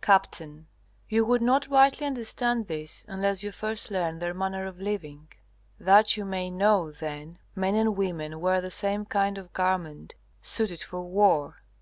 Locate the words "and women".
7.74-8.40